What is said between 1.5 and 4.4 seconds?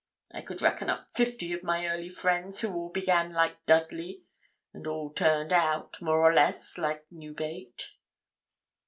of my early friends who all began like Dudley,